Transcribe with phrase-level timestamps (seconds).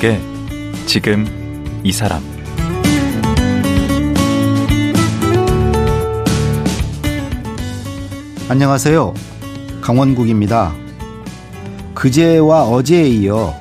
[0.00, 0.20] 강원국의
[0.86, 1.26] 지금
[1.84, 2.22] 이 사람
[8.48, 9.14] 안녕하세요.
[9.82, 10.74] 강원국입니다.
[11.94, 13.54] 그제와 어제에 이어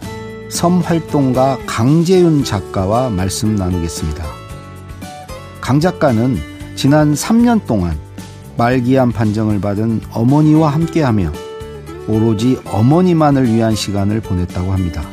[0.49, 4.23] 섬 활동가 강재윤 작가와 말씀 나누겠습니다.
[5.59, 6.37] 강 작가는
[6.75, 7.97] 지난 3년 동안
[8.57, 11.33] 말기암 판정을 받은 어머니와 함께하며
[12.07, 15.08] 오로지 어머니만을 위한 시간을 보냈다고 합니다.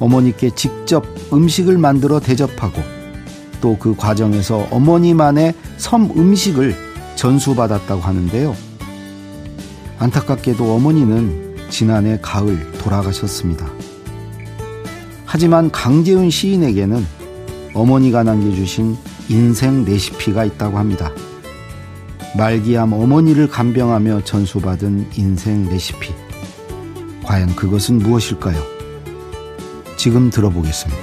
[0.00, 2.82] 어머니께 직접 음식을 만들어 대접하고
[3.60, 6.74] 또 그 과정에서 어머니만의 섬 음식을
[7.16, 8.56] 전수받았다고 하는데요.
[9.98, 13.66] 안타깝게도 어머니는 지난해 가을 돌아가셨습니다.
[15.26, 17.04] 하지만 강재훈 시인에게는
[17.74, 18.96] 어머니가 남겨주신
[19.28, 21.12] 인생 레시피가 있다고 합니다.
[22.36, 26.12] 말기암 어머니를 간병하며 전수받은 인생 레시피.
[27.24, 28.69] 과연 그것은 무엇일까요?
[30.00, 30.98] 지금 들어보겠습니다.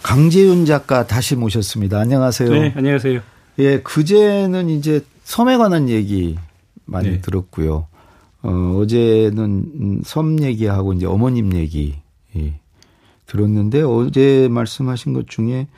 [0.00, 1.98] 강재윤 작가 다시 모셨습니다.
[1.98, 2.50] 안녕하세요.
[2.50, 3.20] 네, 안녕하세요.
[3.58, 6.38] 예, 그제는 이제 섬에 관한 얘기
[6.84, 7.20] 많이 네.
[7.20, 7.88] 들었고요.
[8.42, 11.96] 어, 어제는 섬 얘기하고 이제 어머님 얘기
[12.36, 12.60] 예,
[13.28, 15.68] 들었는데 어제 말씀하신 것 중에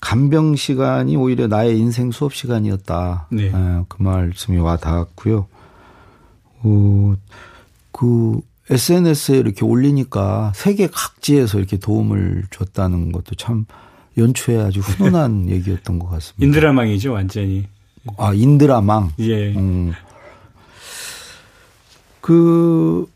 [0.00, 3.28] 간병 시간이 오히려 나의 인생 수업 시간이었다.
[3.32, 3.50] 네.
[3.52, 5.46] 아, 그 말씀이 와 닿았고요.
[6.62, 7.14] 어,
[7.92, 13.66] 그 SNS에 이렇게 올리니까 세계 각지에서 이렇게 도움을 줬다는 것도 참
[14.16, 16.44] 연초에 아주 훈훈한 얘기였던 것 같습니다.
[16.44, 17.66] 인드라망이죠, 완전히.
[18.16, 19.12] 아, 인드라망?
[19.18, 19.54] 예.
[19.54, 19.92] 음.
[22.20, 23.08] 그,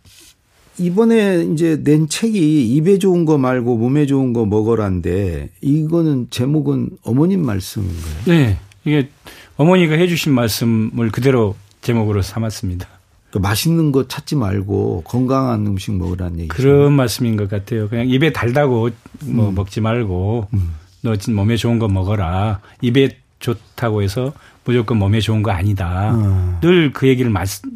[0.79, 7.45] 이번에 이제 낸 책이 입에 좋은 거 말고 몸에 좋은 거 먹어란데 이거는 제목은 어머님
[7.45, 8.25] 말씀인가요?
[8.27, 8.59] 네.
[8.85, 9.11] 이게
[9.57, 12.89] 어머니가 해주신 말씀을 그대로 제목으로 삼았습니다.
[13.31, 16.55] 그 맛있는 거 찾지 말고 건강한 음식 먹으라는 얘기죠.
[16.55, 17.89] 그런 말씀인 것 같아요.
[17.89, 18.91] 그냥 입에 달다고
[19.27, 19.55] 뭐 음.
[19.55, 20.75] 먹지 말고 음.
[21.03, 22.61] 너 몸에 좋은 거 먹어라.
[22.81, 24.33] 입에 좋다고 해서
[24.65, 26.15] 무조건 몸에 좋은 거 아니다.
[26.15, 26.59] 음.
[26.63, 27.33] 늘그 얘기를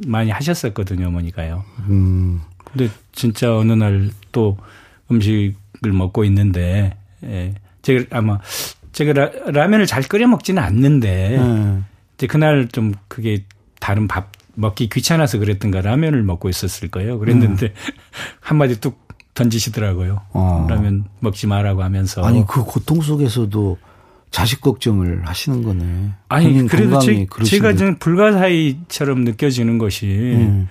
[0.07, 1.65] 많이 하셨었거든요, 어머니가요.
[1.89, 2.41] 음.
[2.75, 4.59] 근데 진짜 어느 날 또
[5.11, 7.55] 음식을 먹고 있는데, 예.
[7.81, 8.41] 제가 아마
[8.93, 11.87] 제가 라, 라면을 잘 끓여 먹지는 않는데, 음.
[12.17, 13.45] 이제 그날 좀 그게
[13.81, 17.19] 다른 밥 먹기 귀찮아서 그랬던가 라면을 먹고 있었을 거예요.
[17.19, 17.73] 그랬는데 음.
[18.41, 19.03] 한마디 뚝
[19.35, 20.21] 던지시더라고요.
[20.33, 20.67] 어.
[20.69, 22.23] 라면 먹지 마라고 하면서.
[22.25, 23.79] 아니 그 고통 속에서도
[24.31, 26.11] 자식 걱정을 하시는 거네.
[26.29, 30.69] 아니 그래도 제, 제가 좀 불가사의처럼 느껴지는 것이 음.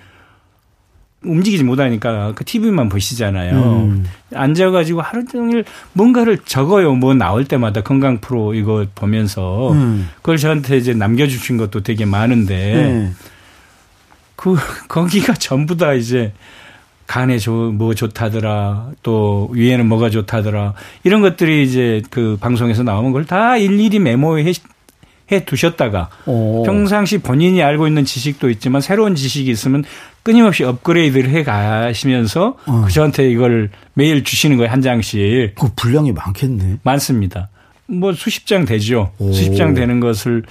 [1.24, 3.54] 움직이지 못하니까 그 TV만 보시잖아요.
[3.56, 4.04] 음.
[4.34, 6.94] 앉아가지고 하루 종일 뭔가를 적어요.
[6.94, 10.08] 뭐 나올 때마다 건강 프로 이거 보면서 음.
[10.16, 12.74] 그걸 저한테 이제 남겨주신 것도 되게 많은데.
[12.74, 13.16] 음.
[14.36, 14.56] 그
[14.88, 16.32] 거기가 전부 다 이제
[17.06, 20.72] 간에 조, 뭐 좋다더라 또 위에는 뭐가 좋다더라
[21.04, 24.52] 이런 것들이 이제 그 방송에서 나오는 걸 다 일일이 메모해
[25.32, 26.62] 해 두셨다가 오.
[26.64, 29.84] 평상시 본인이 알고 있는 지식도 있지만 새로운 지식이 있으면
[30.24, 32.82] 끊임없이 업그레이드를 해 가시면서 어.
[32.86, 35.54] 그 저한테 이걸 매일 주시는 거예요 한 장씩.
[35.54, 36.78] 그 분량이 많겠네.
[36.82, 37.48] 많습니다.
[37.86, 39.12] 뭐 수십 장 되죠.
[39.18, 39.32] 오.
[39.32, 40.42] 수십 장 되는 것을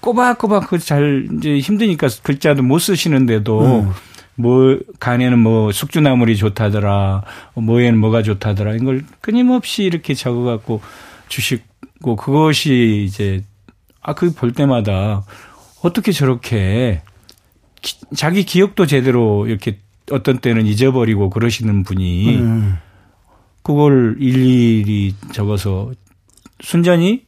[0.00, 3.90] 꼬박꼬박 그잘 이제 힘드니까 글자도 못 쓰시는데도 음.
[4.34, 7.22] 뭐 간에는 뭐 숙주나물이 좋다더라,
[7.54, 10.80] 뭐에는 뭐가 좋다더라 이걸 끊임없이 이렇게 적어갖고
[11.28, 13.42] 주시고 그것이 이제
[14.00, 15.22] 아 그 볼 때마다
[15.82, 17.02] 어떻게 저렇게
[17.82, 19.78] 기, 자기 기억도 제대로 이렇게
[20.10, 22.78] 어떤 때는 잊어버리고 그러시는 분이 음.
[23.62, 25.92] 그걸 일일이 적어서
[26.60, 27.24] 순전히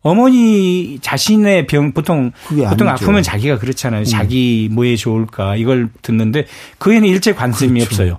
[0.00, 2.32] 어머니 자신의 병 보통
[2.68, 4.02] 보통 아프면 자기가 그렇잖아요.
[4.02, 4.04] 음.
[4.04, 6.46] 자기 뭐에 좋을까 이걸 듣는데
[6.78, 7.94] 그에는 일체 관심이 그렇죠.
[7.94, 8.18] 없어요.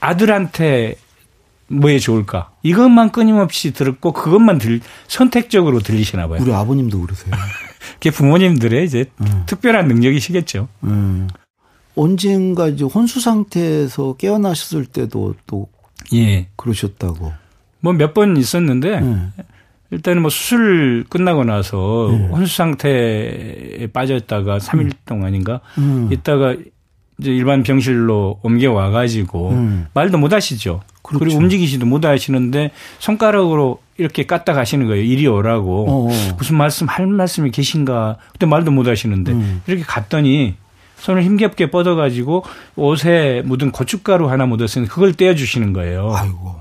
[0.00, 0.96] 아들한테
[1.72, 6.40] 뭐에 좋을까 이것만 끊임없이 들었고 그것만 들 선택적으로 들리시나 봐요.
[6.42, 7.32] 우리 아버님도 그러세요.
[7.94, 9.42] 그게 부모님들의 이제 음.
[9.46, 10.68] 특별한 능력이시겠죠.
[10.84, 11.28] 음.
[11.94, 15.68] 언젠가 이제 혼수 상태에서 깨어나셨을 때도 또
[16.14, 16.48] 예.
[16.56, 17.32] 그러셨다고.
[17.80, 19.32] 뭐 몇 번 있었는데 음.
[19.90, 22.28] 일단은 뭐 수술 끝나고 나서 네.
[22.28, 24.90] 혼수 상태에 빠져 있다가 3일 음.
[25.04, 26.08] 동안인가 음.
[26.10, 26.56] 있다가
[27.22, 29.86] 이제 일반 병실로 옮겨 와 가지고 음.
[29.94, 30.80] 말도 못 하시죠.
[31.02, 31.24] 그렇죠.
[31.24, 35.04] 그리고 움직이지도 못 하시는데 손가락으로 이렇게 깠다 가시는 거예요.
[35.04, 35.88] 이리 오라고.
[35.88, 36.08] 어어.
[36.12, 36.34] 어.
[36.36, 38.16] 무슨 말씀 할 말씀이 계신가.
[38.32, 39.62] 그때 말도 못 하시는데 음.
[39.66, 40.54] 이렇게 갔더니
[40.96, 42.44] 손을 힘겹게 뻗어 가지고
[42.76, 46.12] 옷에 묻은 고춧가루 하나 묻었으니 그걸 떼어 주시는 거예요.
[46.14, 46.56] 아이고.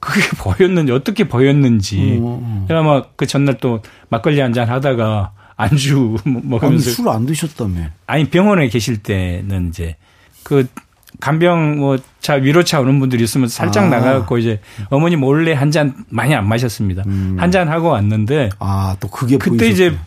[0.00, 6.16] 그게 보였는지 어떻게 보였는지 어, 제가 막 그 전날 또 막걸리 한 잔 하다가 안주
[6.24, 7.86] 먹으면서 술 안 드셨다며.
[8.06, 9.96] 아니 병원에 계실 때는 이제
[10.42, 10.66] 그
[11.20, 13.88] 간병 뭐 차 위로차 오는 분들이 있으면 살짝 아.
[13.88, 14.60] 나가갖고 이제
[14.90, 17.04] 어머니 몰래 한 잔 많이 안 마셨습니다.
[17.06, 17.36] 음.
[17.38, 19.70] 한잔 하고 왔는데 아, 또 그게 그때 보이셨구나.
[19.72, 19.98] 이제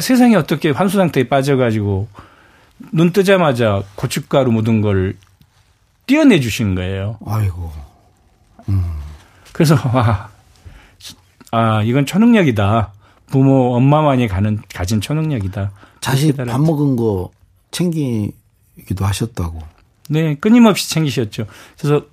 [0.00, 2.08] 세상에 어떻게 환수 상태에 빠져가지고
[2.92, 5.14] 눈 뜨자마자 고춧가루 묻은 걸
[6.06, 7.18] 띄어내 주신 거예요.
[7.24, 7.72] 아이고.
[9.52, 10.28] 그래서 와,
[11.52, 12.92] 아 이건 초능력이다.
[13.26, 15.72] 부모 엄마만이 가는 가진 초능력이다.
[16.00, 17.30] 자식 밥 먹은 거
[17.70, 19.60] 챙기기도 하셨다고.
[20.10, 21.46] 네, 끊임없이 챙기셨죠.
[21.78, 22.06] 그래서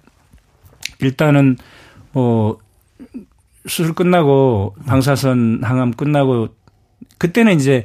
[0.99, 1.57] 일단은
[2.11, 2.57] 뭐
[3.67, 6.49] 수술 끝나고 방사선 항암 끝나고
[7.17, 7.83] 그때는 이제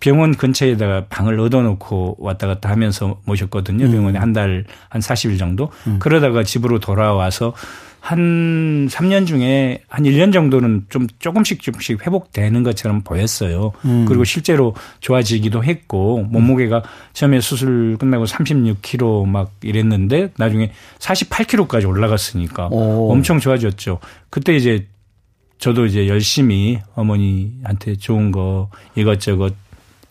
[0.00, 3.88] 병원 근처에다가 방을 얻어놓고 왔다 갔다 하면서 모셨거든요.
[3.90, 5.70] 병원에 한 달, 한 40일 정도.
[6.00, 7.54] 그러다가 집으로 돌아와서
[8.02, 13.70] 한 3년 중에 한 1년 정도는 좀 조금씩 조금씩 회복되는 것처럼 보였어요.
[13.84, 14.06] 음.
[14.08, 16.82] 그리고 실제로 좋아지기도 했고 몸무게가
[17.12, 23.12] 처음에 수술 끝나고 36kg 막 이랬는데 나중에 48kg까지 올라갔으니까 오.
[23.12, 24.00] 엄청 좋아졌죠.
[24.30, 24.88] 그때 이제
[25.58, 29.54] 저도 이제 열심히 어머니한테 좋은 거 이것저것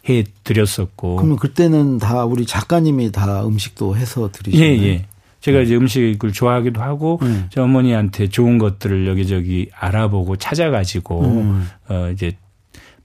[0.08, 1.18] 해 드렸었고.
[1.18, 4.88] 그러면 그때는 다 우리 작가님이 다 음식도 해서 예, 드리시나요?
[4.88, 5.06] 예.
[5.42, 7.48] 제가 이제 음식을 좋아하기도 하고 음.
[7.52, 11.68] 저 어머니한테 좋은 것들을 여기저기 알아보고 찾아가지고 음.
[11.90, 12.38] 어 이제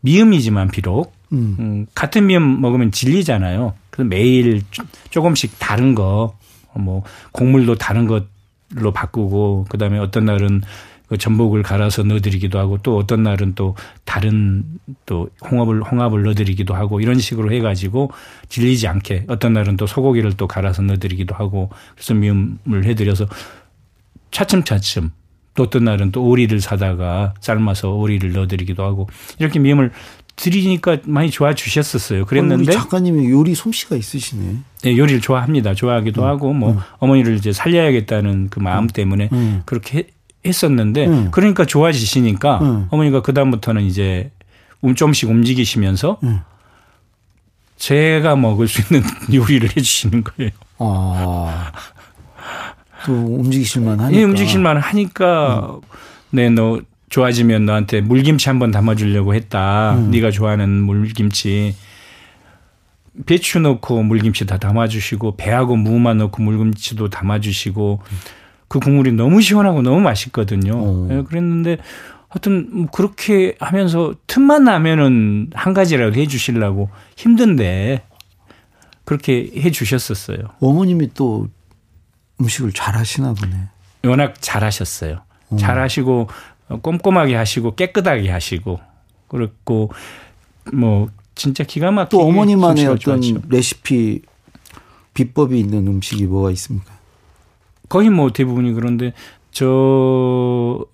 [0.03, 1.56] 미음이지만 비록 음.
[1.59, 3.75] 음, 같은 미음 먹으면 질리잖아요.
[3.91, 6.37] 그래서 매일 조- 조금씩 다른 거,
[6.73, 7.03] 어, 뭐,
[7.33, 10.62] 곡물도 다른 것로 바꾸고, 그 다음에 어떤 날은
[11.08, 14.64] 그 전복을 갈아서 넣어드리기도 하고, 또 어떤 날은 또 다른
[15.06, 18.11] 또 홍합을, 홍합을 넣어드리기도 하고, 이런 식으로 해가지고
[18.49, 23.26] 질리지 않게, 어떤 날은 또 소고기를 또 갈아서 넣어드리기도 하고, 그래서 미음을 해드려서
[24.31, 25.11] 차츰차츰
[25.55, 29.08] 또 어떤 날은 또 오리를 사다가 삶아서 오리를 넣어드리기도 하고,
[29.38, 29.91] 이렇게 미음을
[30.37, 32.26] 드리니까 많이 좋아 주셨었어요.
[32.26, 34.56] 그랬는데 작가님이 요리 솜씨가 있으시네.
[34.82, 35.73] 네, 요리를 좋아합니다.
[35.73, 36.26] 좋아하기도 음.
[36.26, 39.62] 하고 뭐 어머니를 이제 살려야겠다는 그 마음 때문에 음.
[39.64, 40.06] 그렇게 해-
[40.46, 41.28] 했었는데 음.
[41.31, 42.87] 그러니까 좋아지시니까 음.
[42.90, 44.31] 어머니가 그 다음부터는 이제
[44.84, 46.40] 음 좀씩 움직이시면서 음.
[47.76, 50.50] 제가 먹을 수 있는 요리를 해주시는 거예요.
[50.78, 51.72] 아.
[53.04, 54.19] 또 움직이실만 하니까.
[54.19, 55.78] 예, 움직일만 하니까
[56.31, 59.94] 네, 너 좋아지면 너한테 물김치 한번 담아주려고 했다.
[59.94, 60.10] 음.
[60.10, 61.75] 네가 좋아하는 물김치.
[63.25, 68.02] 배추 넣고 물김치 다 담아주시고 배하고 무만 넣고 물김치도 담아주시고
[68.69, 70.73] 그 국물이 너무 시원하고 너무 맛있거든요.
[70.73, 71.09] 오.
[71.11, 71.79] 예, 그랬는데
[72.29, 78.03] 하여튼 뭐 그렇게 하면서 틈만 나면은 한 가지라도 해 주시려고 힘든데
[79.05, 80.39] 그렇게 해 주셨었어요.
[80.61, 81.49] 어머님이 또
[82.41, 83.57] 음식을 잘 하시나 보네.
[84.05, 85.21] 워낙 잘 하셨어요.
[85.59, 86.29] 잘하시고
[86.69, 88.81] 어, 꼼꼼하게 하시고 깨끗하게 하시고
[89.29, 89.91] 그렇고
[90.73, 93.43] 뭐 진짜 기가 막히게 또 어머니만의 어떤 좋았죠.
[93.49, 94.23] 레시피
[95.15, 96.95] 비법이 있는 음식이 뭐가 있습니까?
[97.88, 99.12] 거의 뭐 대부분이 그런데
[99.50, 100.84] 저가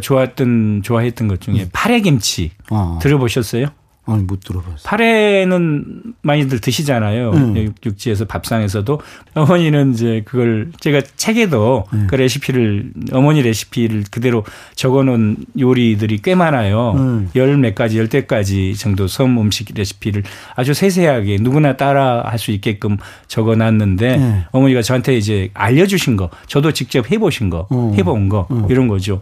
[0.00, 3.68] 좋았던 좋아했던 것 중에 파래김치 아, 들어보셨어요?
[4.12, 4.76] 아니 못 들어봤어요.
[4.84, 7.30] 파래는 많이들 드시잖아요.
[7.32, 7.56] 음.
[7.56, 9.00] 육- 육지에서 밥상에서도
[9.34, 12.06] 어머니는 이제 그걸 제가 책에도 음.
[12.08, 16.92] 그 레시피를 어머니 레시피를 그대로 적어놓은 요리들이 꽤 많아요.
[16.96, 17.30] 음.
[17.34, 20.22] 열몇 가지, 열대 가지 정도 섬 음식 레시피를
[20.56, 22.96] 아주 세세하게 누구나 따라 할 수 있게끔
[23.28, 24.44] 적어놨는데 네.
[24.52, 27.92] 어머니가 저한테 이제 알려주신 거, 저도 직접 해보신 거, 어.
[27.98, 28.66] 해본 거 어.
[28.70, 29.20] 이런 거죠.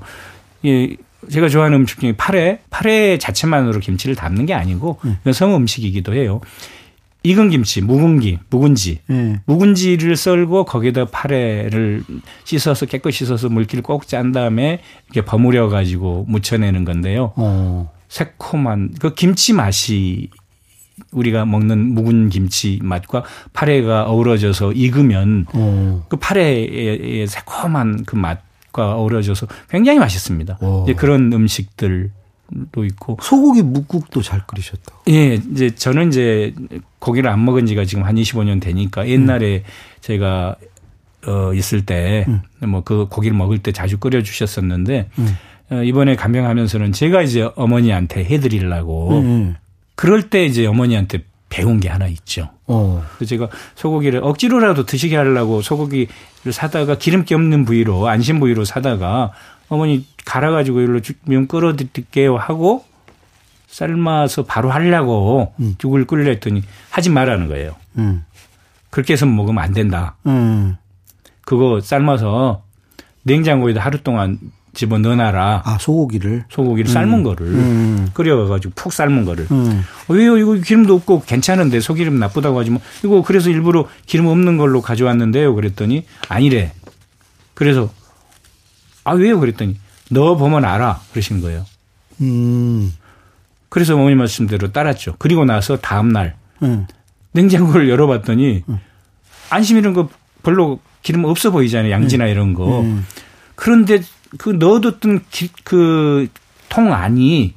[0.64, 0.94] 예,
[1.30, 5.16] 제가 좋아하는 음식 중에 파래, 파래 자체만으로 김치를 담는 게 아니고 음.
[5.22, 6.40] 이건 성 음식이기도 해요.
[7.24, 9.00] 익은 김치, 묵은기, 묵은지.
[9.10, 9.40] 예.
[9.46, 12.04] 묵은지를 썰고 거기다 파래를
[12.44, 17.32] 씻어서 깨끗이 씻어서 물기를 꼭 짠 다음에 이렇게 버무려 가지고 무쳐내는 건데요.
[17.36, 17.90] 어.
[18.08, 20.30] 새콤한 그 김치 맛이
[21.12, 26.06] 우리가 먹는 묵은 김치 맛과 파래가 어우러져서 익으면 어.
[26.08, 28.40] 그 파래의 새콤한 그 맛
[28.72, 30.58] 과 어우러져서 굉장히 맛있습니다.
[30.60, 30.84] 오.
[30.84, 32.10] 이제 그런 음식들
[32.72, 35.02] 도 있고 소고기 묵국도 잘 끓이셨다고.
[35.08, 36.54] 예, 이제 저는 이제
[36.98, 39.64] 고기를 안 먹은 지가 지금 한 25년 되니까 옛날에
[40.00, 40.56] 제가
[41.26, 42.26] 어 있을 때
[42.60, 45.36] 뭐그 고기를 먹을 때 자주 끓여 주셨었는데 음.
[45.70, 49.56] 어, 이번에 간병하면서는 제가 이제 어머니한테 해 드리려고 예.
[49.94, 52.50] 그럴 때 이제 어머니한테 배운 게 하나 있죠.
[52.66, 53.04] 어.
[53.16, 59.32] 그래서 제가 소고기를 억지로라도 드시게 하려고 소고기를 사다가 기름기 없는 부위로 안심 부위로 사다가
[59.68, 62.84] 어머니 갈아가지고 이걸로 면 끓어드릴게요 하고
[63.68, 65.74] 삶아서 바로 하려고 음.
[65.78, 67.76] 죽을 끓이려 했더니 하지 말라는 거예요.
[67.98, 68.24] 음.
[68.90, 70.16] 그렇게 해서 먹으면 안 된다.
[70.26, 70.76] 음.
[71.42, 72.62] 그거 삶아서
[73.22, 74.38] 냉장고에다 하루 동안
[74.78, 75.62] 집어 넣어놔라.
[75.64, 78.08] 아 소고기를 소고기를 삶은 거를 음.
[78.14, 79.48] 끓여가지고 푹 삶은 거를.
[79.50, 79.82] 음.
[80.06, 80.38] 어, 왜요?
[80.38, 85.56] 이거 기름도 없고 괜찮은데 소기름 나쁘다고 하지 뭐 이거 그래서 일부러 기름 없는 걸로 가져왔는데요.
[85.56, 86.72] 그랬더니 아니래.
[87.54, 87.90] 그래서
[89.02, 89.40] 아 왜요?
[89.40, 89.76] 그랬더니
[90.12, 91.00] 넣어 보면 알아.
[91.10, 91.66] 그러시는 거예요.
[92.20, 92.92] 음.
[93.70, 95.16] 그래서 어머니 말씀대로 따랐죠.
[95.18, 96.86] 그리고 나서 다음 날 음.
[97.32, 98.62] 냉장고를 열어봤더니
[99.50, 100.08] 안심 이런 거
[100.44, 101.90] 별로 기름 없어 보이잖아요.
[101.90, 102.82] 양지나 이런 거.
[102.82, 103.04] 음.
[103.56, 104.02] 그런데
[104.36, 105.24] 그 넣어뒀던
[105.64, 106.28] 그
[106.68, 107.54] 통 안이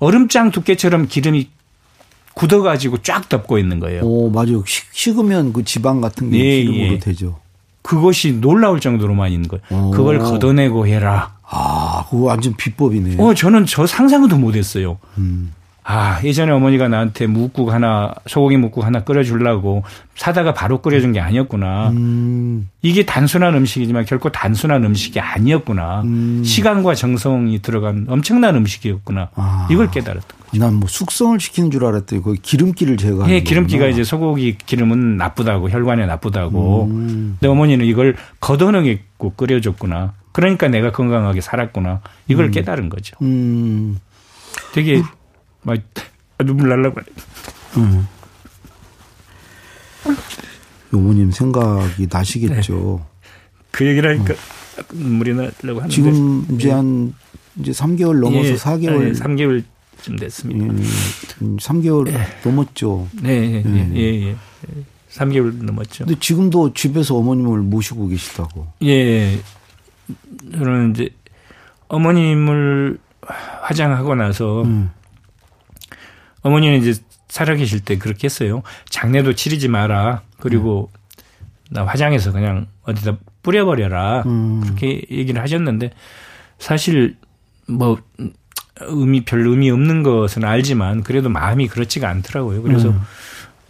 [0.00, 1.48] 얼음장 두께처럼 기름이
[2.34, 4.02] 굳어가지고 쫙 덮고 있는 거예요.
[4.02, 4.64] 오 맞아요.
[4.66, 6.98] 식, 식으면 그 지방 같은 게 예, 기름으로 예.
[6.98, 7.40] 되죠.
[7.82, 9.62] 그것이 놀라울 정도로만 있는 거예요.
[9.70, 9.90] 오.
[9.90, 11.36] 그걸 걷어내고 해라.
[11.42, 13.16] 아 그거 완전 비법이네.
[13.22, 14.98] 어, 저는 저 상상도 못 했어요.
[15.16, 15.52] 음.
[15.90, 19.84] 아, 예전에 어머니가 나한테 묵국 하나, 소고기 묵국 하나 끓여주려고
[20.16, 21.88] 사다가 바로 끓여준 게 아니었구나.
[21.92, 22.68] 음.
[22.82, 26.02] 이게 단순한 음식이지만 결코 단순한 음식이 아니었구나.
[26.02, 26.42] 음.
[26.44, 29.30] 시간과 정성이 들어간 엄청난 음식이었구나.
[29.34, 29.66] 아.
[29.70, 30.58] 이걸 깨달았던 거죠.
[30.62, 33.92] 난 뭐 숙성을 시키는 줄 알았더니 거기 기름기를 제거하는 예, 기름기가 거구나.
[33.94, 36.84] 이제 소고기 기름은 나쁘다고 혈관에 나쁘다고.
[36.90, 37.36] 음.
[37.40, 40.12] 근데 어머니는 이걸 걷어내고 끓여줬구나.
[40.32, 42.02] 그러니까 내가 건강하게 살았구나.
[42.28, 43.16] 이걸 깨달은 거죠.
[43.22, 43.98] 음.
[44.74, 45.02] 되게
[45.62, 45.78] 막
[46.44, 47.06] 눈물 날라고 그래.
[47.76, 48.06] 음.
[50.92, 53.04] 어머님 생각이 나시겠죠.
[53.70, 54.34] 그 얘기를 하니까
[54.92, 57.14] 눈물이 나려고 하는데 지금 이제 한
[57.60, 60.64] 이제 3개월 넘어서 예, 4개월 예, 3개월쯤 됐습니다.
[60.64, 60.68] 예,
[61.42, 62.10] 음, 3개월
[62.44, 63.08] 넘었죠.
[63.20, 64.36] 네, 예, 예, 예, 예.
[65.10, 66.04] 3개월 넘었죠.
[66.06, 68.68] 근데 지금도 집에서 어머님을 모시고 계시다고.
[68.84, 69.38] 예.
[70.52, 71.10] 저는 이제
[71.88, 72.98] 어머님을
[73.62, 74.90] 화장하고 나서 음.
[76.48, 78.62] 어머니는 이제 살아계실 때 그렇게 했어요.
[78.88, 80.22] 장례도 치르지 마라.
[80.40, 80.90] 그리고
[81.70, 84.22] 나 화장해서 그냥 어디다 뿌려버려라.
[84.26, 84.60] 음.
[84.62, 85.90] 그렇게 얘기를 하셨는데
[86.58, 87.16] 사실
[87.68, 87.98] 뭐
[88.80, 92.62] 의미 별 의미 없는 것은 알지만 그래도 마음이 그렇지가 않더라고요.
[92.62, 93.00] 그래서 음.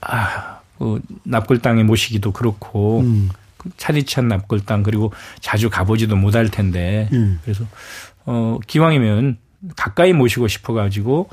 [0.00, 3.30] 아, 그 납골당에 모시기도 그렇고 음.
[3.56, 7.40] 그 차디찬 납골당 그리고 자주 가보지도 못할 텐데 음.
[7.42, 7.64] 그래서
[8.24, 9.38] 어 기왕이면
[9.76, 11.28] 가까이 모시고 싶어가지고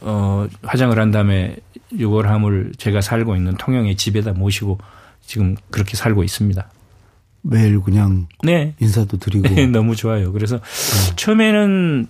[0.00, 1.56] 어 화장을 한 다음에
[1.92, 4.78] 유골함을 제가 살고 있는 통영의 집에다 모시고
[5.24, 6.68] 지금 그렇게 살고 있습니다.
[7.42, 8.74] 매일 그냥 네.
[8.80, 9.48] 인사도 드리고.
[9.70, 10.32] 너무 좋아요.
[10.32, 10.60] 그래서
[11.16, 12.08] 처음에는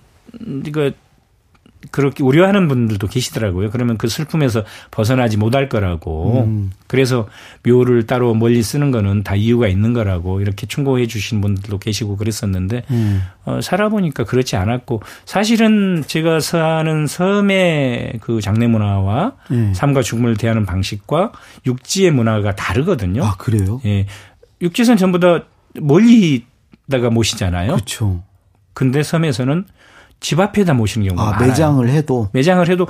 [0.65, 0.91] 이거
[1.91, 3.69] 그렇게 우려하는 분들도 계시더라고요.
[3.71, 6.43] 그러면 그 슬픔에서 벗어나지 못할 거라고.
[6.45, 6.71] 음.
[6.87, 7.27] 그래서
[7.65, 12.83] 묘를 따로 멀리 쓰는 거는 다 이유가 있는 거라고 이렇게 충고해 주신 분들도 계시고 그랬었는데
[12.91, 13.23] 음.
[13.45, 19.73] 어, 살아보니까 그렇지 않았고 사실은 제가 사는 섬의 그 장례 문화와 예.
[19.73, 21.31] 삶과 죽음을 대하는 방식과
[21.65, 23.23] 육지의 문화가 다르거든요.
[23.23, 23.81] 아 그래요?
[23.85, 24.07] 예.
[24.61, 25.43] 육지에서는 전부 다
[25.75, 27.73] 멀리다가 모시잖아요.
[27.73, 28.23] 그렇죠.
[28.73, 29.65] 근데 섬에서는
[30.19, 31.47] 집 앞에다 모시는 경우가 아 많아요.
[31.49, 32.87] 매장을 해도 매장을 해도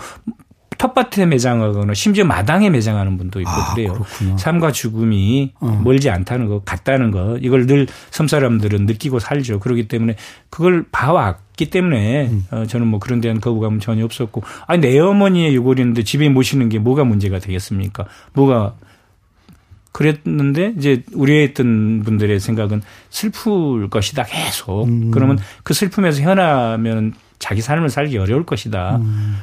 [0.78, 3.94] 텃밭에 매장하거나 심지어 마당에 매장하는 분도 있고 아, 그래요.
[3.94, 4.38] 그렇구나.
[4.38, 5.82] 삶과 죽음이 어.
[5.84, 9.60] 멀지 않다는 거, 같다는 거, 이걸 늘 섬 사람들은 느끼고 살죠.
[9.60, 10.16] 그렇기 때문에
[10.52, 12.46] 그걸 봐왔기 때문에 음.
[12.52, 16.78] 어, 저는 뭐 그런 데는 거부감은 전혀 없었고, 아니 내 어머니의 유골인데 집에 모시는 게
[16.78, 18.06] 뭐가 문제가 되겠습니까?
[18.34, 18.76] 뭐가
[19.98, 24.88] 그랬는데 이제 우려했던 분들의 생각은 슬플 것이다 계속.
[24.88, 25.10] 음.
[25.10, 28.98] 그러면 그 슬픔에서 현하면 자기 삶을 살기 어려울 것이다.
[28.98, 29.38] 음.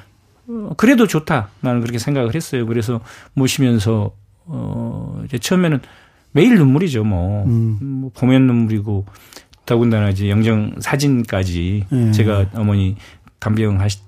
[0.47, 1.49] 어, 그래도 좋다.
[1.61, 2.67] 나는 그렇게 생각을 했어요.
[2.67, 3.01] 그래서
[3.33, 4.13] 모시면서
[4.45, 5.81] 어 이제 처음에는
[6.31, 7.03] 매일 눈물이죠.
[7.03, 7.79] 뭐, 음.
[7.81, 9.07] 뭐 보면 눈물이고
[9.67, 12.13] 더군다나 이제 영정 사진까지 음.
[12.13, 12.95] 제가 어머니
[13.41, 14.03] 간병 하실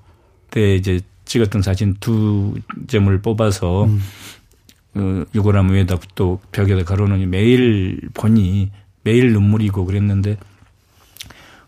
[0.50, 2.54] 때 이제 찍었던 사진 두
[2.86, 4.00] 점을 뽑아서 음.
[4.96, 8.70] 어, 유골함 위에다 또 벽에다 걸어놓으니 매일 보니
[9.02, 10.36] 매일 눈물이고 그랬는데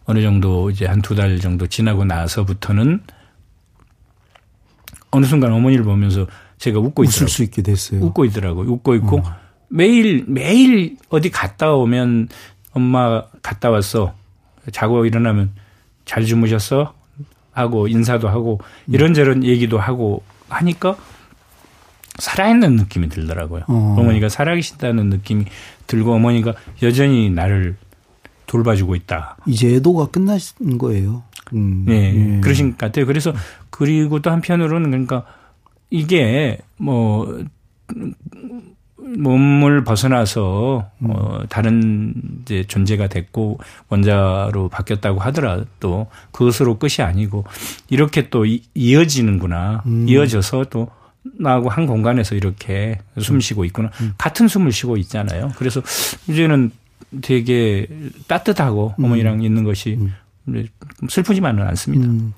[0.04, 3.00] 어느 정도 이제 한 두 달 정도 지나고 나서부터는
[5.10, 6.26] 어느 순간 어머니를 보면서
[6.58, 7.28] 제가 웃고 웃을 있더라고요.
[7.28, 8.00] 수 있게 됐어요.
[8.02, 8.70] 웃고 있더라고요.
[8.70, 9.22] 웃고 있고 어.
[9.68, 12.28] 매일 매일 어디 갔다 오면
[12.72, 14.14] 엄마 갔다 왔어.
[14.72, 15.52] 자고 일어나면
[16.04, 16.94] 잘 주무셨어?
[17.52, 20.96] 하고 인사도 하고 이런저런 얘기도 하고 하니까
[22.18, 23.62] 살아있는 느낌이 들더라고요.
[23.68, 23.96] 어.
[23.98, 24.02] 어.
[24.02, 25.44] 머니가 살아계신다는 느낌이
[25.86, 27.76] 들고 어머니가 여전히 나를
[28.46, 29.36] 돌봐주고 있다.
[29.46, 31.22] 이제 애도가 끝나신 거예요.
[31.54, 31.84] 음.
[31.86, 32.40] 네, 예.
[32.40, 33.06] 그러신 것 같아요.
[33.06, 33.32] 그래서
[33.70, 35.24] 그리고 또 한편으로는 그러니까
[35.90, 37.42] 이게 뭐
[38.96, 43.58] 몸을 벗어나서 어 다른 이제 존재가 됐고
[43.88, 47.44] 원자로 바뀌었다고 하더라도 그것으로 끝이 아니고
[47.88, 49.82] 이렇게 또 이- 이어지는구나.
[49.86, 50.06] 음.
[50.08, 50.90] 이어져서 또
[51.38, 53.90] 나하고 한 공간에서 이렇게 숨 쉬고 있구나.
[54.18, 55.52] 같은 숨을 쉬고 있잖아요.
[55.56, 55.82] 그래서
[56.28, 56.70] 이제는
[57.22, 57.86] 되게
[58.26, 59.04] 따뜻하고 음.
[59.04, 59.98] 어머니랑 있는 것이
[61.08, 62.06] 슬프지만은 않습니다.
[62.06, 62.34] 음.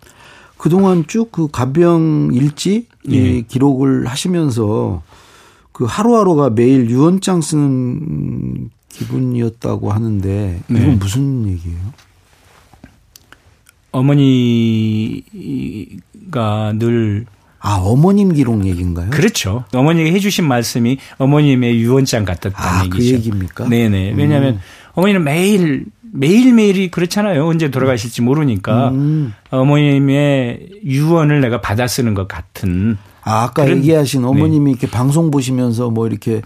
[0.56, 3.40] 그동안 쭉 그 간병 일지 이 예.
[3.40, 5.02] 기록을 하시면서
[5.72, 10.94] 그 하루하루가 매일 유언장 쓰는 기분이었다고 하는데 이건 네.
[10.96, 11.94] 무슨 얘기예요?
[13.92, 15.22] 어머니가
[16.74, 17.26] 늘
[17.60, 19.10] 아 어머님 기록 얘기인가요?
[19.10, 19.64] 그렇죠.
[19.74, 23.14] 어머니가 해주신 말씀이 어머님의 유언장 같았다는 아, 그 얘기죠.
[23.16, 23.68] 얘기입니까?
[23.68, 24.14] 네네.
[24.16, 24.60] 왜냐하면 음.
[24.94, 27.46] 어머니는 매일 매일 매일이 그렇잖아요.
[27.46, 29.32] 언제 돌아가실지 모르니까 음.
[29.50, 32.96] 어머님의 유언을 내가 받아 쓰는 것 같은.
[33.22, 36.40] 아, 아까 그런- 얘기하신 어머님이 이렇게 방송 보시면서 뭐 이렇게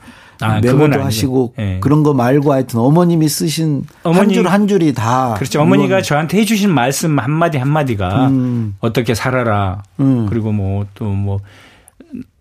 [0.44, 1.02] 아, 메모도.
[1.02, 1.78] 하시고 예.
[1.80, 5.60] 그런 거 말고 하여튼 어머님이 쓰신 한 어머니- 줄한 줄이 다 그렇죠.
[5.62, 8.76] 어머니가 저한테 해주신 말씀 한 마디 한 마디가 음.
[8.80, 9.82] 어떻게 살아라.
[10.00, 10.26] 음.
[10.28, 11.40] 그리고 뭐 또뭐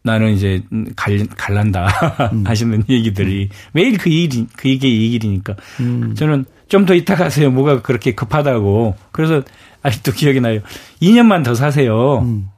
[0.06, 0.62] 나는 이제
[0.96, 1.88] 갈, 갈란다
[2.34, 2.44] 음.
[2.48, 6.14] 하시는 얘기들이 매일 그 일이 그 이게 이 일이니까 음.
[6.16, 7.52] 저는 좀 더 이따 가세요.
[7.52, 8.96] 뭐가 그렇게 급하다고.
[9.12, 9.44] 그래서
[9.84, 10.60] 아직도 기억이 나요.
[11.02, 12.20] 2년만 더 사세요.
[12.20, 12.50] 음.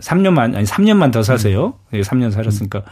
[0.00, 1.74] 3년만 아니 3년만 더 사세요.
[1.92, 2.82] 예, 3년 살았으니까.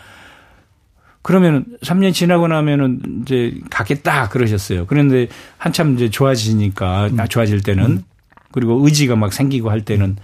[1.24, 4.84] 그러면 3년 지나고 나면은 이제 가겠다 그러셨어요.
[4.86, 8.04] 그런데 한참 이제 좋아지니까 아, 좋아질 때는
[8.52, 10.16] 그리고 의지가 막 생기고 할 때는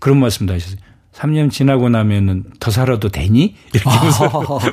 [0.00, 0.78] 그런 말씀도 하셨어요.
[1.12, 3.56] 3년 지나고 나면은 더 살아도 되니?
[3.74, 3.90] 이렇게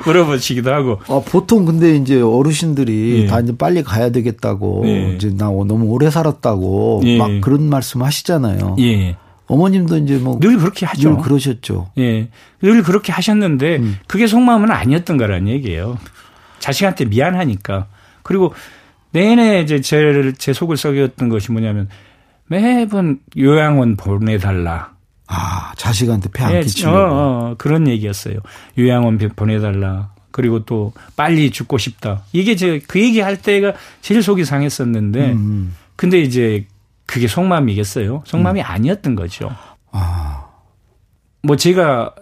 [0.06, 0.98] 물어보시기도 하고.
[1.08, 3.26] 아, 보통 근데 이제 어르신들이 예.
[3.26, 5.14] 다 이제 빨리 가야 되겠다고 예.
[5.14, 7.18] 이제 나 너무 오래 살았다고 예.
[7.18, 8.76] 막 그런 말씀 하시잖아요.
[8.78, 9.14] 예.
[9.50, 11.10] 어머님도 이제 뭐 늘 그렇게 하죠.
[11.16, 11.90] 늘 그러셨죠.
[11.98, 12.28] 예.
[12.62, 13.98] 늘 그렇게 하셨는데 음.
[14.06, 15.98] 그게 속마음은 아니었던 거란 얘기예요.
[16.60, 17.86] 자식한테 미안하니까.
[18.22, 18.54] 그리고
[19.12, 21.88] 내내 이제 제, 제 속을 썩였던 것이 뭐냐면
[22.46, 24.92] 매번 요양원 보내달라.
[25.26, 26.96] 아, 자식한테 폐안 예, 끼치려고.
[26.96, 28.36] 어, 어, 그런 얘기였어요.
[28.78, 30.10] 요양원 보내달라.
[30.32, 32.22] 그리고 또 빨리 죽고 싶다.
[32.32, 35.74] 이게 제 그 얘기 할 때가 제일 속이 상했었는데 음.
[35.96, 36.66] 근데 이제
[37.10, 38.22] 그게 속마음이겠어요?
[38.24, 39.50] 속마음이 아니었던 거죠.
[39.90, 40.46] 아,
[41.42, 42.14] 뭐 제가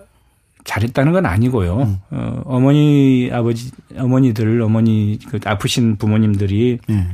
[0.64, 1.82] 잘했다는 건 아니고요.
[1.82, 1.98] 음.
[2.10, 7.06] 어, 어머니 아버지 어머니들 어머니 그 아프신 부모님들이 예.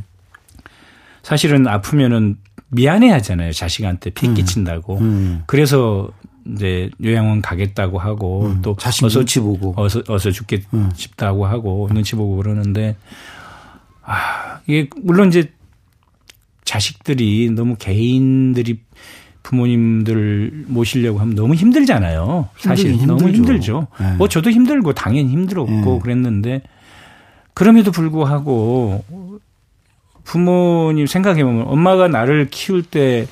[1.24, 2.36] 사실은 아프면은
[2.68, 3.50] 미안해 하잖아요.
[3.50, 4.98] 자식한테 피 끼친다고.
[4.98, 5.42] 음.
[5.46, 6.08] 그래서
[6.46, 8.62] 이제 요양원 가겠다고 하고 음.
[8.62, 9.74] 또 자식 어서 눈치 보고.
[9.76, 10.90] 어서 어서 죽게 음.
[10.94, 12.96] 싶다고 하고 눈치 보고 그러는데
[14.04, 15.53] 아 이게 물론 이제
[16.64, 18.80] 자식들이 너무 개인들이
[19.42, 22.48] 부모님들 모시려고 하면 너무 힘들잖아요.
[22.56, 23.42] 사실 힘들긴 너무 힘들죠.
[23.42, 23.86] 힘들죠.
[24.00, 24.12] 네.
[24.16, 25.98] 뭐 저도 힘들고 당연히 힘들었고 네.
[26.02, 26.62] 그랬는데
[27.52, 29.04] 그럼에도 불구하고
[30.24, 33.26] 부모님 생각해 보면 엄마가 나를 키울 때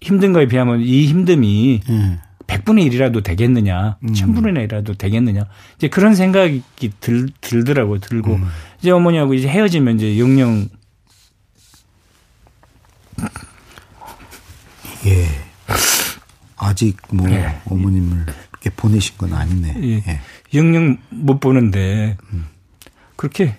[0.00, 2.18] 힘든 거에 비하면 이 힘듦이 예.
[2.46, 4.08] 100분의 1이라도 되겠느냐, 음.
[4.12, 5.44] 1000분의 1이라도 되겠느냐.
[5.76, 6.62] 이제 그런 생각이
[7.00, 7.98] 들, 들더라고요.
[7.98, 8.36] 들고.
[8.36, 8.44] 음.
[8.80, 10.68] 이제 어머니하고 이제 헤어지면 이제 영영
[15.08, 15.28] 예.
[16.56, 17.60] 아직 뭐 예.
[17.66, 19.76] 어머님을 이렇게 보내신 건 아니네.
[19.82, 20.02] 예.
[20.06, 20.20] 예.
[20.54, 22.46] 영영 못 보는데 음.
[23.16, 23.56] 그렇게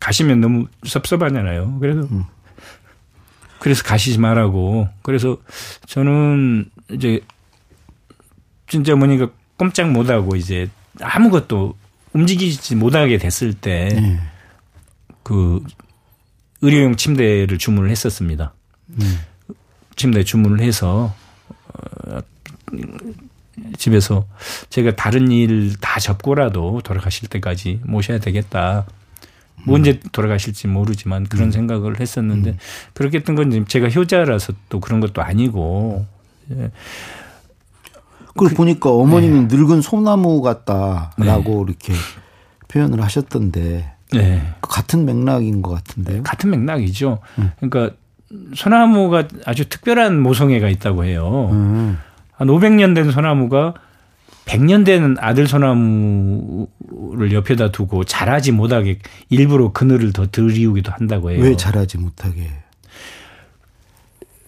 [0.00, 1.78] 가시면 너무 섭섭하잖아요.
[1.80, 2.24] 그래서 음.
[3.58, 4.88] 그래서 가시지 말라고.
[5.02, 5.38] 그래서
[5.86, 7.20] 저는 이제
[8.66, 10.68] 진짜 어머니가 꼼짝 못하고 이제
[11.00, 11.76] 아무것도
[12.12, 14.20] 움직이지 못하게 됐을 때 예.
[15.22, 15.62] 그
[16.60, 18.54] 의료용 침대를 주문을 했었습니다.
[19.92, 19.96] 음.
[19.96, 21.14] 침대 주문을 해서
[21.74, 22.18] 어,
[23.76, 24.26] 집에서
[24.70, 28.86] 제가 다른 일 다 접고라도 돌아가실 때까지 모셔야 되겠다.
[29.64, 32.56] 뭐 언제 돌아가실지 모르지만 그런 생각을 했었는데
[32.94, 36.04] 그렇게 했던 건 제가 효자라서 또 그런 것도 아니고
[38.28, 39.56] 그걸 보니까 어머님이 네.
[39.56, 41.92] 늙은 소나무 같다라고 이렇게
[42.68, 44.54] 표현을 하셨던데 네.
[44.62, 46.22] 같은 맥락인 것 같은데요.
[46.22, 47.18] 같은 맥락이죠.
[47.60, 47.94] 그러니까
[48.54, 51.50] 소나무가 아주 특별한 모성애가 있다고 해요.
[51.52, 51.98] 음.
[52.32, 53.74] 한 500년 된 소나무가
[54.46, 58.98] 100년 된 아들 소나무를 옆에다 두고 자라지 못하게
[59.30, 61.40] 일부러 그늘을 더 들이우기도 한다고 해요.
[61.42, 62.50] 왜 자라지 못하게?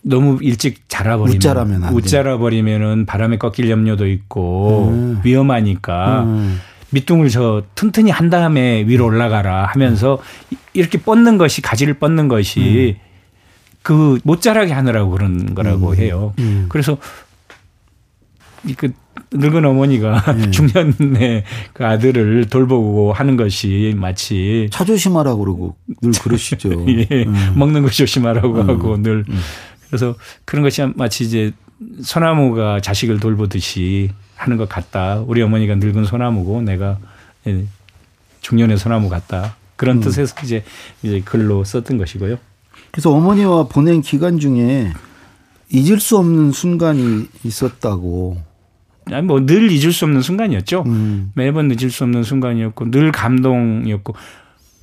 [0.03, 1.97] 너무 일찍 자라버리면 웃자라면 안 돼.
[1.97, 5.20] 웃자라버리면은 바람에 꺾일 염려도 있고 음.
[5.25, 6.61] 위험하니까 음.
[6.90, 10.18] 밑둥을 저 튼튼히 한 다음에 위로 올라가라 하면서
[10.75, 12.99] 이렇게 뻗는 것이 가지를 뻗는 것이
[13.85, 16.33] 그 못 자라게 하느라고 그런 거라고 해요.
[16.38, 16.66] 음.
[16.70, 16.97] 그래서
[18.66, 18.92] 이그
[19.31, 20.51] 늙은 어머니가 음.
[20.51, 21.44] 중년의
[21.75, 26.70] 그 아들을 돌보고 하는 것이 마치 차 조심하라 그러고 늘 그러시죠.
[26.88, 27.53] 예, 음.
[27.57, 28.68] 먹는 거 조심하라고 음.
[28.70, 29.27] 하고 늘
[29.88, 30.14] 그래서
[30.47, 31.53] 그런 것이 마치 이제
[32.03, 35.23] 소나무가 자식을 돌보듯이 하는 것 같다.
[35.27, 36.99] 우리 어머니가 늙은 소나무고 내가
[37.47, 37.66] 예,
[38.40, 39.57] 중년의 소나무 같다.
[39.77, 40.64] 그런 뜻에서 이제
[41.03, 42.38] 이제 글로 썼던 것이고요.
[42.94, 44.92] 그래서 어머니와 보낸 기간 중에
[45.68, 48.37] 잊을 수 없는 순간이 있었다고.
[49.11, 50.85] 아니 뭐 늘 잊을 수 없는 순간이었죠.
[50.87, 51.33] 음.
[51.35, 54.14] 매번 잊을 수 없는 순간이었고 늘 감동이었고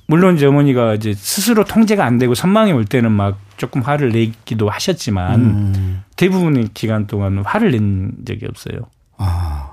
[0.08, 4.69] 물론 이제 어머니가 이제 스스로 통제가 안 되고 선망이 올 때는 막 조금 화를 내기도
[4.69, 6.04] 하셨지만 음.
[6.17, 8.82] 대부분의 기간 동안 화를 낸 적이 없어요.
[9.17, 9.71] 아.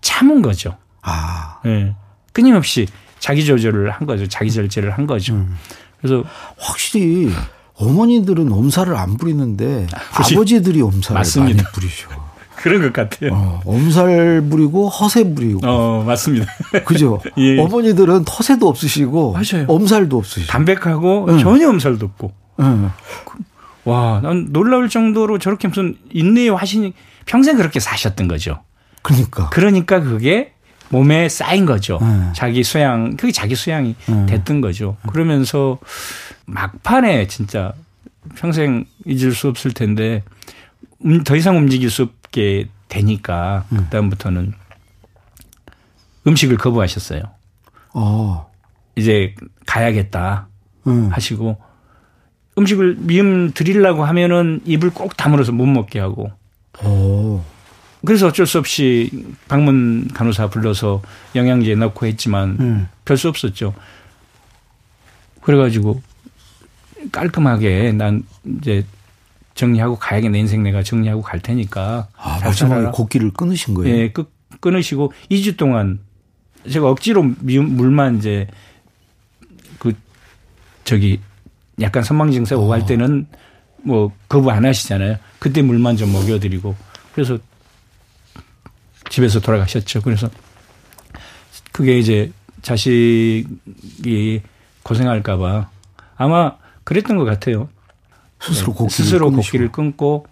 [0.00, 0.78] 참은 거죠.
[1.02, 1.60] 아.
[1.66, 1.94] 예.
[2.32, 2.86] 끊임없이
[3.18, 4.26] 자기 조절을 한 거죠.
[4.26, 5.34] 자기 절제를 한 거죠.
[5.34, 5.56] 음.
[6.00, 6.24] 그래서
[6.58, 7.30] 확실히
[7.74, 11.62] 어머니들은 엄살을 안 부리는데 부리- 아버지들이 엄살을 맞습니다.
[11.62, 12.08] 많이 부리죠.
[12.56, 13.30] 그런 것 같아요.
[13.32, 15.60] 어, 엄살 부리고 허세 부리고.
[15.66, 16.44] 어, 맞습니다.
[16.84, 17.20] 그죠?
[17.38, 17.58] 예.
[17.58, 19.64] 어머니들은 허세도 없으시고 맞아요.
[19.66, 20.46] 엄살도 없으시고.
[20.52, 21.38] 담백하고 응.
[21.38, 22.32] 전혀 엄살도 없고.
[22.60, 22.90] 응.
[23.84, 26.92] 와, 난 놀라울 정도로 저렇게 무슨 인내의 화신이
[27.24, 28.60] 평생 그렇게 사셨던 거죠.
[29.02, 29.48] 그러니까.
[29.48, 30.52] 그러니까 그게
[30.90, 31.98] 몸에 쌓인 거죠.
[32.00, 32.32] 네.
[32.34, 34.26] 자기 수양, 그게 자기 수양이 네.
[34.26, 34.96] 됐던 거죠.
[35.08, 35.78] 그러면서
[36.46, 37.72] 막판에 진짜
[38.34, 40.22] 평생 잊을 수 없을 텐데
[41.04, 43.78] 음, 더 이상 움직일 수 없게 되니까 음.
[43.84, 44.52] 그다음부터는
[46.26, 47.22] 음식을 거부하셨어요.
[47.94, 48.50] 어.
[48.96, 49.34] 이제
[49.66, 50.48] 가야겠다
[50.88, 51.10] 응.
[51.12, 51.56] 하시고
[52.58, 56.30] 음식을 미음 드리려고 하면은 입을 꼭 다물어서 못 먹게 하고
[56.84, 57.42] 오.
[58.04, 59.10] 그래서 어쩔 수 없이
[59.48, 61.02] 방문 간호사 불러서
[61.34, 62.88] 영양제 넣고 했지만 응.
[63.04, 63.74] 별수 없었죠.
[65.42, 66.00] 그래가지고
[67.12, 68.24] 깔끔하게 난
[68.58, 68.84] 이제
[69.54, 72.86] 정리하고 가야겠네 인생 내가 정리하고 갈 테니까 아, 잘 마지막에.
[72.92, 73.94] 곡기를 끊으신 거예요.
[73.94, 74.24] 예, 끊,
[74.60, 75.98] 끊으시고 2주 동안
[76.70, 78.46] 제가 억지로 물만 이제
[79.78, 79.92] 그
[80.84, 81.20] 저기
[81.80, 83.26] 약간 선망 증세 오고 할 때는
[83.82, 85.16] 뭐 거부 안 하시잖아요.
[85.38, 86.76] 그때 물만 좀 먹여드리고
[87.14, 87.38] 그래서
[89.10, 90.00] 집에서 돌아가셨죠.
[90.00, 90.30] 그래서
[91.72, 94.40] 그게 이제 자식이
[94.82, 95.68] 고생할까봐
[96.16, 97.68] 아마 그랬던 것 같아요.
[98.40, 99.30] 스스로 네, 곡기를 스스로.
[99.30, 100.26] 곡기를 끊고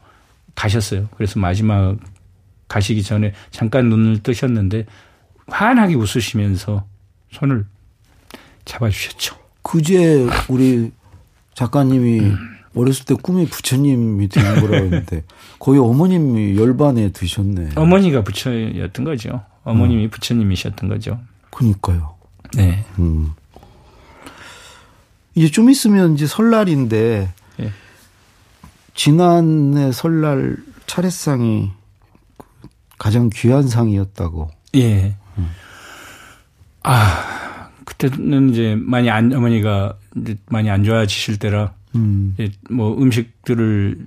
[0.54, 1.08] 가셨어요.
[1.16, 1.96] 그래서 마지막
[2.68, 4.86] 가시기 전에 잠깐 눈을 뜨셨는데
[5.48, 6.86] 환하게 웃으시면서
[7.32, 7.66] 손을
[8.64, 9.36] 잡아주셨죠.
[9.62, 10.90] 그제 우리
[11.54, 12.32] 작가님이
[12.78, 15.24] 어렸을 때 꿈이 부처님이 되는 거라고 했는데
[15.58, 17.70] 거의 어머님이 열반에 드셨네.
[17.74, 19.42] 어머니가 부처였던 거죠.
[19.64, 21.18] 어머님이 부처님이셨던 거죠.
[21.50, 22.14] 그니까요.
[22.54, 22.84] 네.
[22.98, 23.32] 음.
[25.34, 27.72] 이제 좀 있으면 이제 설날인데 예.
[28.94, 31.70] 지난해 설날 차례상이
[32.98, 34.50] 가장 귀한 상이었다고.
[34.76, 35.16] 예.
[36.82, 42.35] 아, 그때는 이제 많이 안, 어머니가 이제 많이 안 좋아지실 때라 음.
[42.38, 44.07] 이제 뭐 음식들을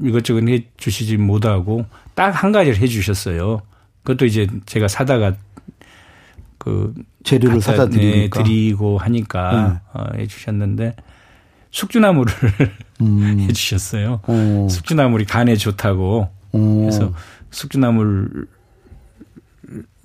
[0.00, 3.62] 이것저것 해 주시지 못하고 딱 한 가지를 해 주셨어요.
[4.02, 5.34] 그것도 이제 제가 사다가
[6.58, 8.38] 그 재료를 사다 드리니까.
[8.38, 10.94] 네, 드리고 하니까 어, 해 주셨는데
[11.70, 12.32] 숙주나물을
[13.02, 13.40] 음.
[13.48, 14.20] 해 주셨어요.
[14.26, 14.68] 어.
[14.70, 16.78] 숙주나물이 간에 좋다고 어.
[16.82, 17.12] 그래서
[17.50, 18.46] 숙주나물을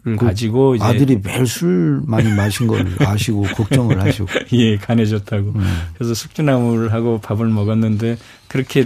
[0.03, 4.27] 그 가지고 이제 아들이 매일 술 많이 마신 걸 아시고 걱정을 하시고.
[4.53, 5.49] 예, 간에 좋다고.
[5.49, 5.63] 음.
[5.93, 8.85] 그래서 숙주나물을 하고 밥을 먹었는데 그렇게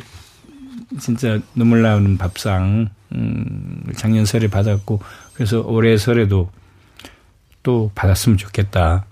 [0.99, 4.99] 진짜 눈물 나오는 밥상 음, 작년 설에 받았고
[5.33, 6.49] 그래서 올해 설에도
[7.63, 9.05] 또 받았으면 좋겠다.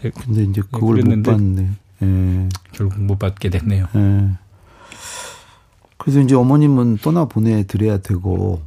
[0.00, 1.70] 근데 이제 그걸 못 봤네.
[2.02, 2.48] 예.
[2.72, 3.88] 결국 못 받게 됐네요.
[3.96, 4.28] 예.
[5.96, 8.62] 그래서 이제 어머님은 떠나 보내드려야 되고.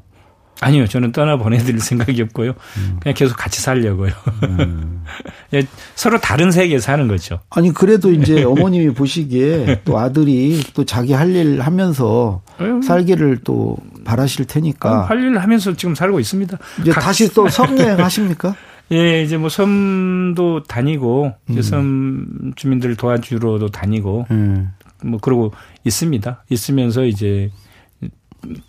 [0.61, 2.49] 아니요, 저는 떠나 보내드릴 생각이 없고요.
[2.77, 2.97] 음.
[3.01, 4.11] 그냥 계속 같이 살려고요.
[5.53, 5.63] 예,
[5.95, 7.39] 서로 다른 세계에 사는 거죠.
[7.49, 12.81] 아니 그래도 이제 어머님이 보시기에 또 아들이 또 자기 할 일 하면서 음.
[12.81, 16.57] 살기를 또 바라실 테니까 할 일을 하면서 지금 살고 있습니다.
[16.81, 18.55] 이제 각- 다시 또 섬여행 하십니까?
[18.91, 21.51] 예, 이제 뭐 섬도 다니고 음.
[21.53, 24.65] 이제 섬 주민들 도와주러도 다니고 예.
[25.07, 25.53] 뭐 그러고
[25.85, 26.43] 있습니다.
[26.49, 27.51] 있으면서 이제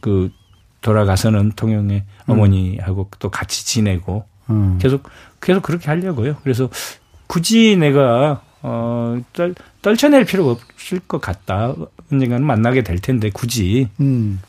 [0.00, 0.30] 그
[0.80, 4.78] 돌아가서는 통영에 어머니하고 또 같이 지내고 음.
[4.80, 5.08] 계속
[5.40, 6.36] 계속 그렇게 하려고요.
[6.42, 6.68] 그래서
[7.26, 11.74] 굳이 내가 어 떨, 떨쳐낼 필요가 없을 것 같다.
[12.12, 14.40] 언젠가는 만나게 될 텐데 굳이 음.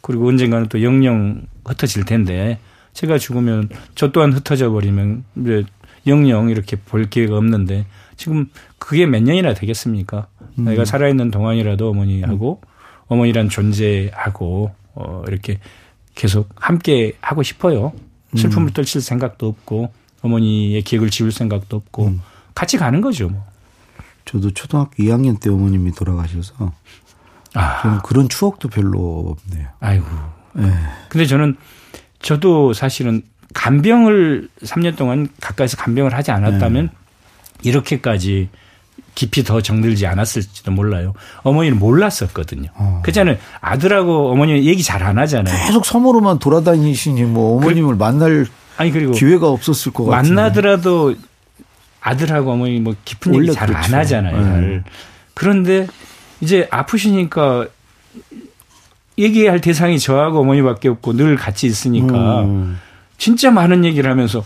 [0.00, 2.58] 그리고 언젠가는 또 영영 흩어질 텐데
[2.94, 5.64] 제가 죽으면 저 또한 흩어져 버리면 이제
[6.06, 8.46] 영영 이렇게 볼 기회가 없는데 지금
[8.78, 10.26] 그게 몇 년이나 되겠습니까?
[10.58, 10.64] 음.
[10.64, 12.60] 내가 살아있는 동안이라도 어머니하고
[13.06, 15.58] 어머니란 존재하고 어 이렇게
[16.14, 17.92] 계속 함께 하고 싶어요.
[18.36, 22.22] 슬픔을 떨칠 생각도 없고 어머니의 기억을 지울 생각도 없고 음.
[22.54, 23.28] 같이 가는 거죠.
[23.28, 23.46] 뭐.
[24.24, 26.72] 저도 초등학교 2학년 때 어머님이 돌아가셔서
[27.54, 29.68] 아, 저는 그런 추억도 별로 없네요.
[29.80, 30.06] 아이고.
[30.58, 30.72] 예.
[31.08, 31.56] 근데 저는
[32.20, 33.22] 저도 사실은
[33.54, 36.90] 간병을 3년 동안 가까이서 간병을 하지 않았다면
[37.62, 38.50] 이렇게까지
[39.18, 41.12] 깊이 더 정들지 않았을지도 몰라요.
[41.42, 42.68] 어머니는 몰랐었거든요.
[42.76, 43.02] 어.
[43.04, 43.36] 그잖아요.
[43.60, 45.66] 아들하고 어머니 얘기 잘 안 하잖아요.
[45.66, 50.34] 계속 섬으로만 돌아다니시니 뭐 어머님을 그, 만날 아니 그리고 기회가 없었을 것 같아요.
[50.34, 51.16] 만나더라도
[52.00, 53.96] 아들하고 어머니 뭐 깊은 얘기 잘안 그렇죠.
[53.96, 54.60] 하잖아요.
[54.60, 54.84] 네.
[55.34, 55.88] 그런데
[56.40, 57.66] 이제 아프시니까
[59.18, 62.78] 얘기할 대상이 저하고 어머니밖에 없고 늘 같이 있으니까 음.
[63.16, 64.44] 진짜 많은 얘기를 하면서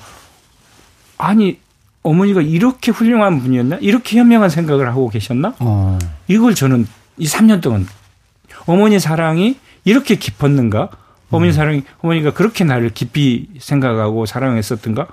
[1.18, 1.58] 아니
[2.02, 3.78] 어머니가 이렇게 훌륭한 분이었나?
[3.80, 5.54] 이렇게 현명한 생각을 하고 계셨나?
[5.60, 5.98] 어.
[6.28, 6.86] 이걸 저는
[7.18, 7.86] 이 3년 동안
[8.66, 10.90] 어머니 사랑이 이렇게 깊었는가?
[11.30, 11.52] 어머니 음.
[11.52, 15.06] 사랑이 어머니가 그렇게 나를 깊이 생각하고 사랑했었던가?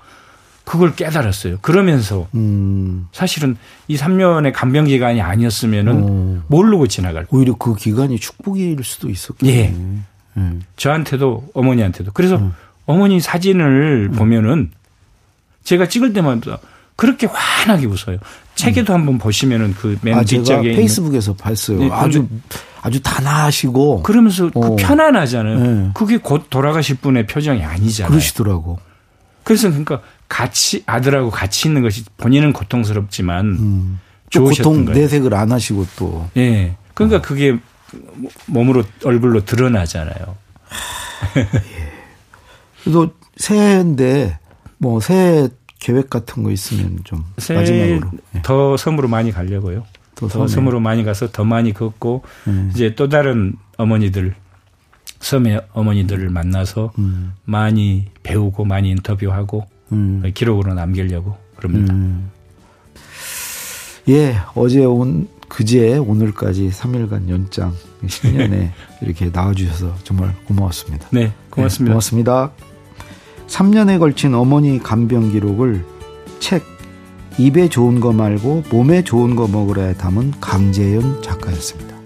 [0.66, 1.58] 그걸 깨달았어요.
[1.62, 3.08] 그러면서 음.
[3.12, 6.44] 사실은 이 3년의 간병 기간이 아니었으면은 어.
[6.48, 9.56] 모르고 지나갈 오히려 그 기간이 축복일 수도 있었겠네.
[9.56, 9.74] 예.
[10.38, 10.62] 음.
[10.76, 12.12] 저한테도 어머니한테도.
[12.14, 12.54] 그래서 음.
[12.86, 14.16] 어머니 사진을 음.
[14.16, 14.72] 보면은
[15.64, 16.60] 제가 찍을 때마다
[17.00, 18.18] 그렇게 환하게 웃어요.
[18.56, 19.00] 책에도 음.
[19.00, 21.80] 한번 보시면은 그맨 아, 뒷쪽에 페이스북에서 봤어요.
[21.80, 22.28] 네, 아주
[22.82, 24.62] 아주 단아하시고 그러면서 그 어.
[24.62, 25.60] 그 편안하잖아요.
[25.60, 25.92] 네.
[25.94, 28.10] 그게 곧 돌아가실 분의 표정이 아니잖아요.
[28.10, 28.80] 그러시더라고.
[29.46, 34.00] 그래서 그러니까 같이 아들하고 같이 있는 것이 본인은 고통스럽지만 음.
[34.34, 35.00] 고통 거예요.
[35.00, 36.30] 내색을 안 하시고 또.
[36.36, 36.50] 예.
[36.50, 36.78] 네.
[36.94, 37.22] 그러니까 어.
[37.22, 37.58] 그게
[38.46, 40.36] 몸으로 얼굴로 드러나잖아요.
[41.38, 41.48] 예.
[42.84, 44.38] 그래도 새해인데
[44.80, 45.48] 뭐 새해
[45.80, 48.42] 계획 같은 거 있으면 좀 마지막으로 예.
[48.44, 49.86] 더 섬으로 많이 가려고요.
[50.16, 52.72] 더, 더 섬으로 많이 가서 더 많이 걷고 음.
[52.74, 54.36] 이제 또 다른 어머니들
[55.20, 57.34] 섬의 어머니들을 만나서 음.
[57.46, 60.30] 많이 배우고 많이 인터뷰하고 음.
[60.34, 61.94] 기록으로 남기려고 그럽니다.
[61.94, 62.30] 음.
[64.10, 67.74] 예, 어제 온 그제 오늘까지 3일간 연장
[68.06, 71.08] 10년에 이렇게 나와주셔서 정말 고마웠습니다.
[71.12, 71.90] 네, 고맙습니다.
[71.90, 72.52] 네, 고맙습니다.
[73.50, 75.84] 3년에 걸친 어머니 간병 기록을
[76.40, 76.64] 책
[77.38, 81.99] 입에 좋은 거 말고 몸에 좋은 거 먹으라 담은 강재현 작가였습니다.